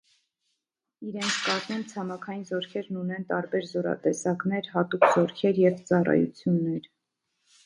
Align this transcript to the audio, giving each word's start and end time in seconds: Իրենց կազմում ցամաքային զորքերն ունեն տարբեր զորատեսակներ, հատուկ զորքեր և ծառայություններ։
Իրենց 1.09 1.35
կազմում 1.47 1.83
ցամաքային 1.91 2.41
զորքերն 2.51 2.97
ունեն 3.01 3.27
տարբեր 3.33 3.69
զորատեսակներ, 3.73 4.71
հատուկ 4.79 5.07
զորքեր 5.13 5.61
և 5.67 5.79
ծառայություններ։ 5.93 6.91